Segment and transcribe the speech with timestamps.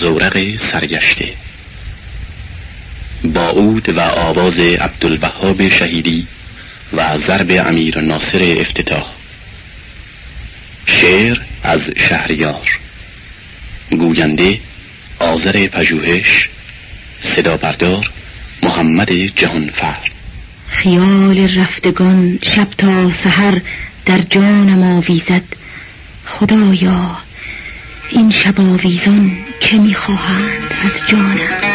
[0.00, 1.28] زورق سرگشته.
[3.24, 6.26] با اود و آواز عبدالوهاب شهیدی
[6.92, 9.06] و ضرب امیر ناصر افتتاح.
[10.86, 12.78] شعر از شهریار.
[13.90, 14.60] گوینده
[15.18, 16.48] آذر پژوهش
[17.36, 18.10] صدا بردار
[18.62, 19.98] محمد جهانفر.
[20.68, 23.60] خیال رفتگان شب تا سحر
[24.06, 25.42] در جانم آویزد.
[26.26, 27.16] خدایا
[28.10, 31.72] این شب آویزان که می‌خواهند از جانم.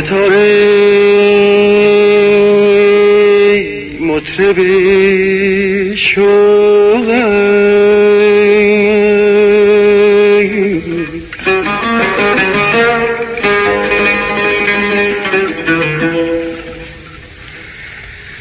[0.00, 0.50] ستاره
[4.00, 4.56] مطرب
[5.96, 7.08] شوق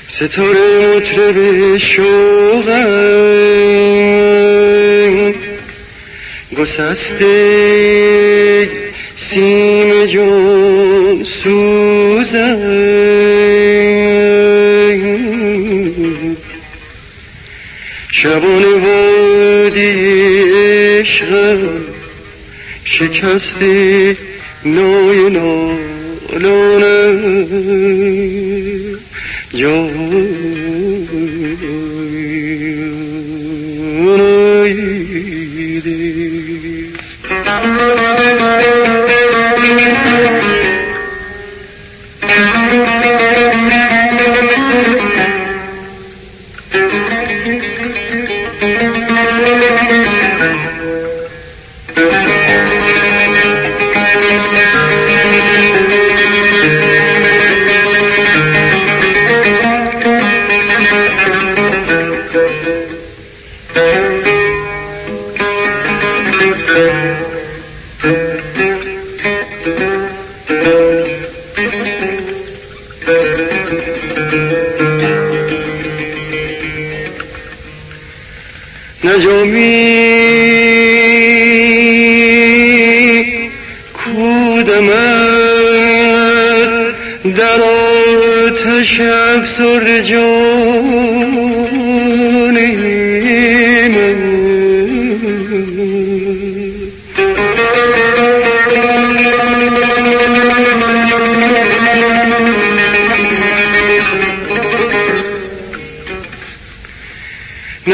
[0.10, 2.68] ستاره مطرب شوق
[6.58, 7.40] گسسته
[9.30, 10.59] سیم جون
[11.44, 12.60] سوزن.
[18.12, 19.92] شبان وادی
[21.00, 21.60] عشق
[22.86, 24.18] شکسته
[24.66, 25.30] نای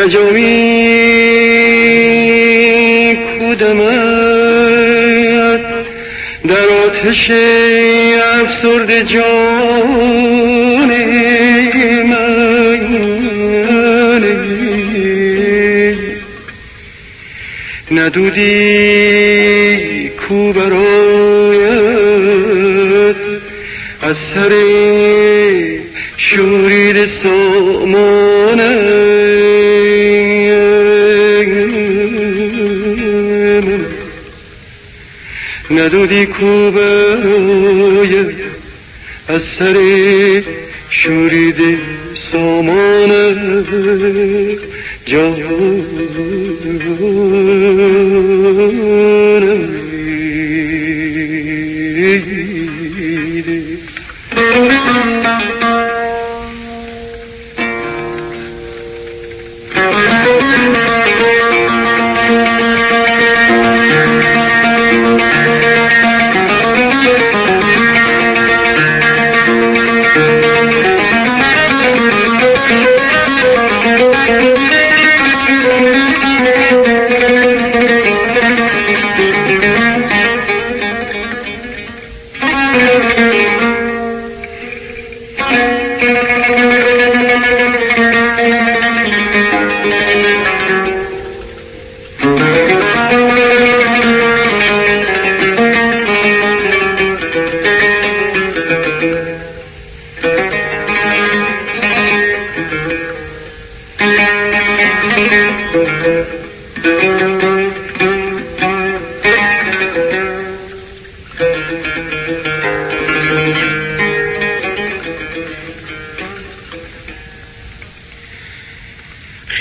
[0.05, 0.85] نالانه
[6.85, 7.31] آتش
[8.41, 10.89] افسرد جان
[12.03, 12.81] من
[17.91, 18.51] ندودی
[20.09, 21.95] کو برایت.
[24.01, 24.51] از سر
[35.71, 36.71] ندودی کو
[39.27, 39.75] از سر
[40.89, 41.79] شورید
[42.31, 43.11] سامان
[45.05, 46.25] جانم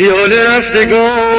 [0.04, 1.34] خیال رفتگان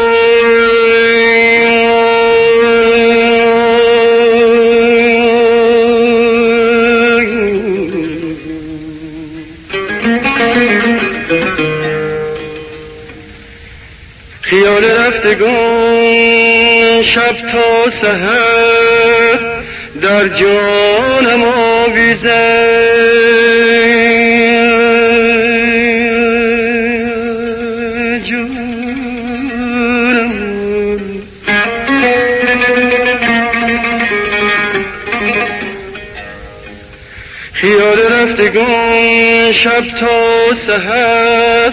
[14.42, 16.04] خیال رفتگان
[17.04, 19.40] شب تا سحر
[20.02, 23.35] در جانم آویزه.
[38.36, 41.72] رفتگان شب تا سحر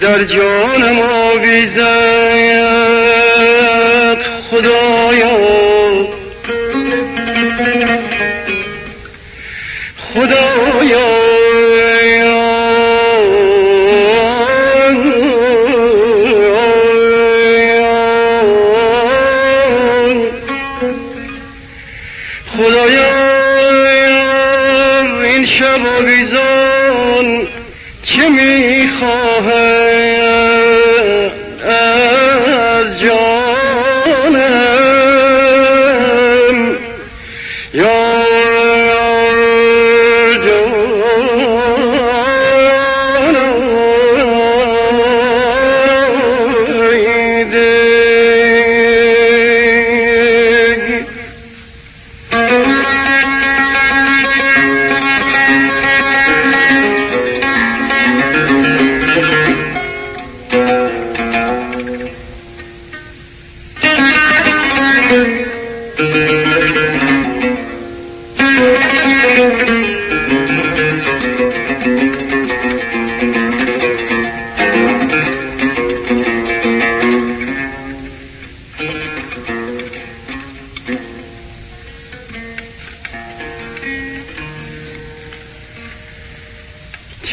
[0.00, 1.86] در جانم آویزد.
[4.50, 5.59] خدایا.
[28.90, 29.14] लिखा
[29.46, 30.19] है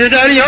[0.07, 0.47] چه دریایی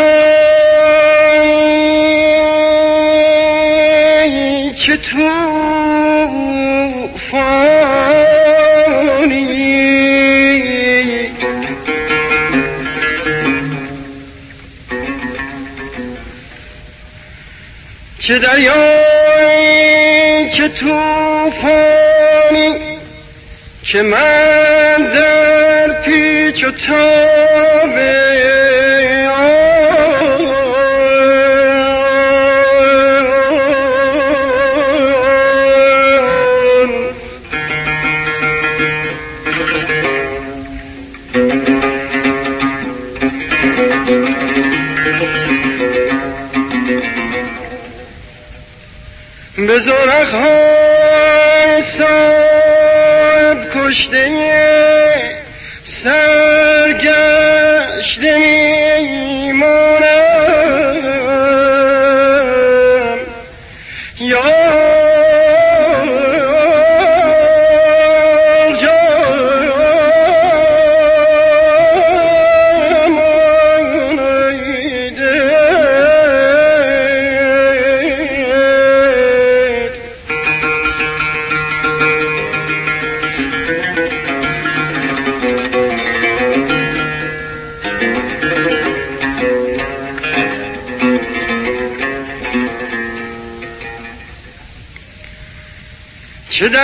[4.73, 5.49] چه توفانی
[18.19, 18.79] چه دریایی
[20.53, 22.79] چه توفانی
[23.83, 27.99] که من در پیچ و تاب
[49.79, 54.29] به زرق های سب کشته
[56.03, 57.49] سرگشته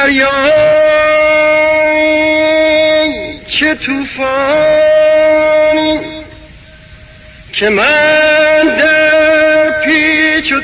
[0.06, 0.46] چه دریایی
[3.48, 5.20] چه توفانی
[7.54, 10.62] که من در پیچ و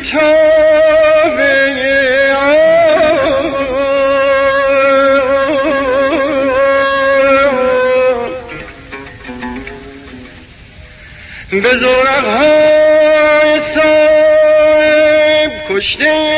[11.52, 16.31] به زورق های صاحب کشته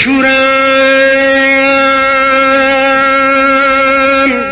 [0.00, 0.32] شورم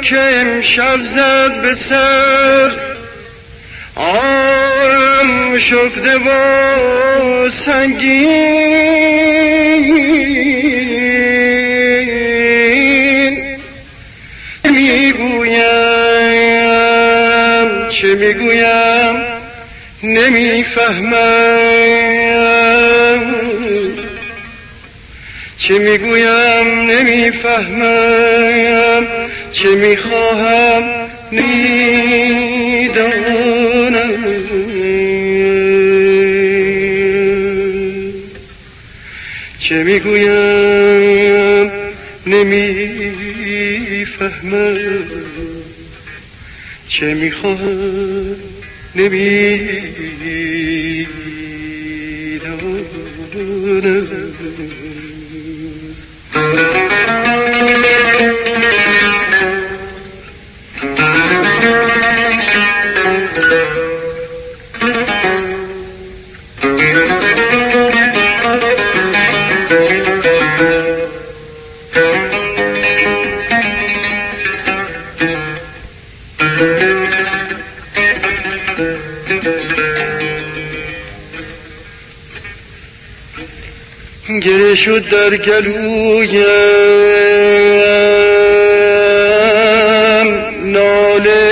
[0.03, 2.71] که امشب زد به سر
[3.97, 8.59] آم شفته با سنگین.
[14.65, 15.59] می‌گویم
[17.91, 19.17] چه می‌گویم؟
[20.03, 22.18] نمی‌فهمم.
[25.69, 28.27] چه می‌گویم نمی‌فهمم
[29.53, 30.83] چه می‌خواهم
[31.31, 31.69] می‌دانم.
[39.59, 41.71] چه می‌گویم
[42.27, 43.19] نمی‌فهمم
[46.89, 48.37] چه می‌خواهم
[48.95, 49.49] نمی‌دانم.
[84.29, 86.39] گره شد در گلویم
[90.65, 91.49] ناله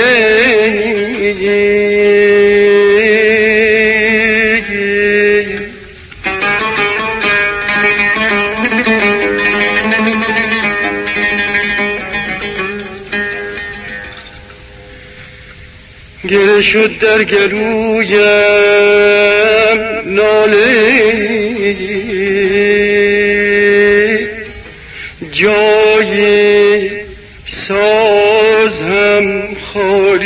[16.27, 19.16] گره شد در گلویم
[29.57, 30.23] سازم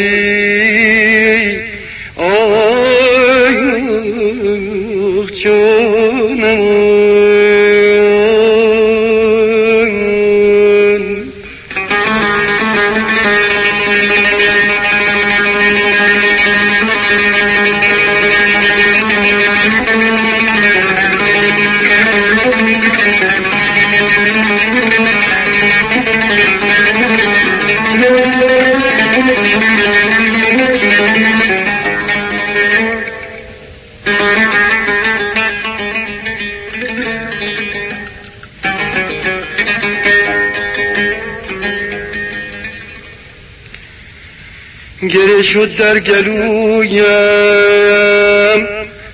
[45.10, 47.01] گره شد در گلویم.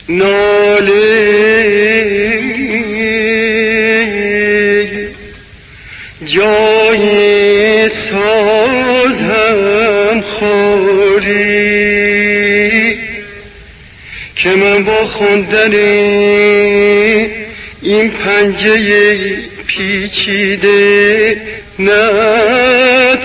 [0.10, 1.48] ناله
[6.26, 9.04] جای سازم
[10.22, 11.38] خالی
[14.36, 15.74] که من با خوندن
[17.82, 19.18] این پنجه
[19.68, 21.38] پیچیده
[21.80, 23.18] نتوانم.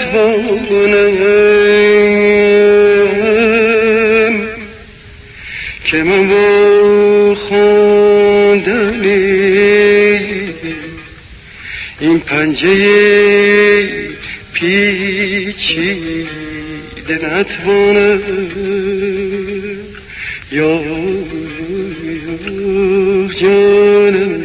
[5.92, 9.04] که من با خوندن
[12.00, 13.88] این پنجه
[14.52, 15.84] پیچیده
[17.22, 18.20] نتوانم
[20.52, 20.80] یا
[23.40, 24.44] جانم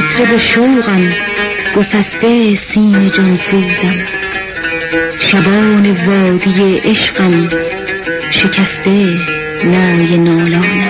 [0.00, 1.12] مطرب شوقم
[1.76, 4.06] گسسته سیم جانسوزم
[5.18, 7.48] شبان وادی عشقم
[8.30, 9.18] شکسته
[9.64, 10.89] نای نالانم.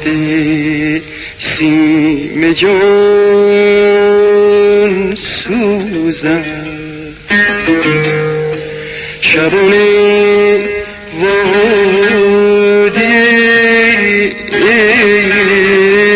[0.00, 1.02] گسسته
[1.38, 2.74] سیم جان
[5.16, 6.44] سوزم.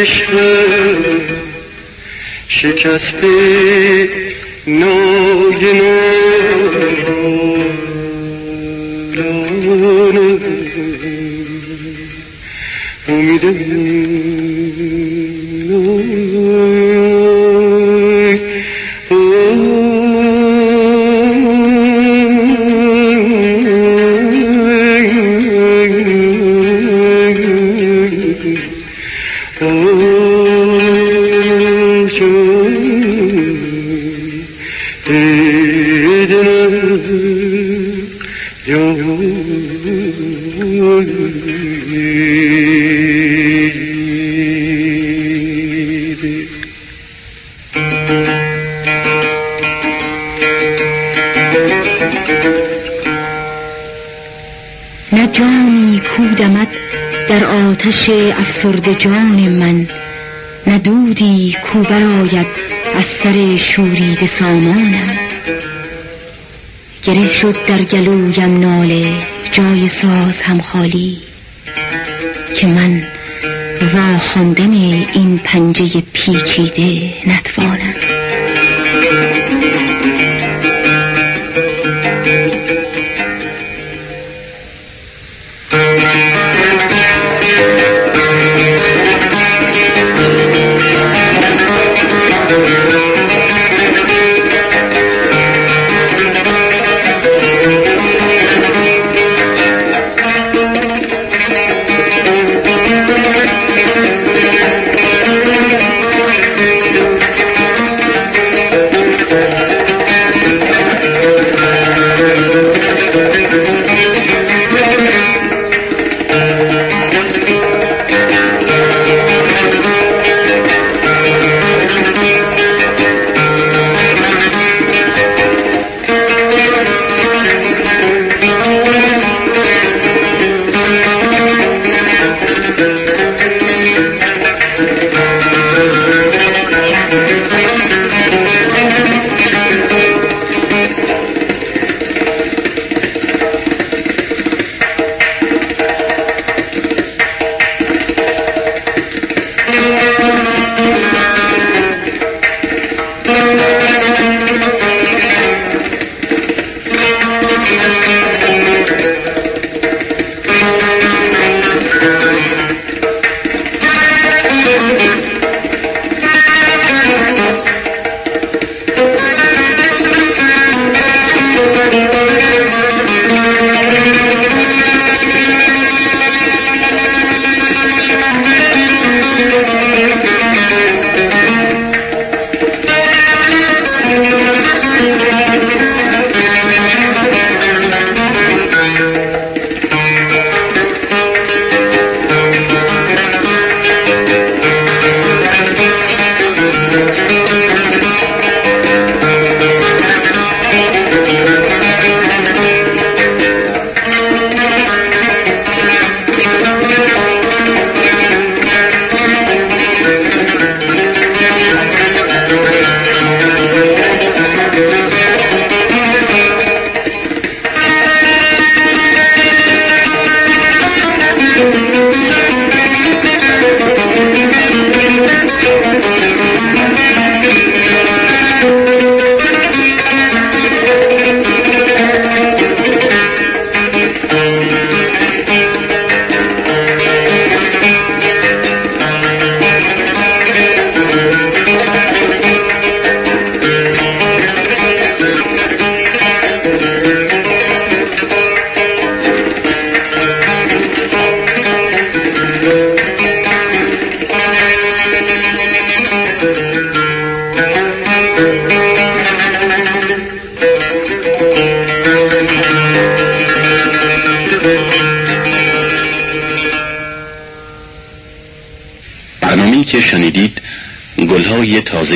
[0.04, 0.32] عشق.
[2.48, 3.63] شکسته
[58.04, 59.88] آتش افسرد جان من
[60.66, 62.46] نه دودی کو برآید
[62.94, 65.18] از سر شورید سامانم.
[67.02, 71.18] گره شد در گلویم ناله جای ساز هم خالی
[72.56, 73.02] که من
[73.94, 74.18] وا
[75.12, 77.94] این پنجه پیچیده نتوانم.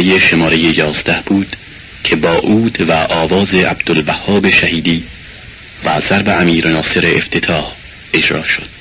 [0.09, 1.57] شماره یازده بود
[2.05, 5.05] که با عود و آواز عبدالوهاب شهیدی
[5.85, 7.73] و ضرب امیر ناصر افتتاح
[8.15, 8.78] اجرا شد.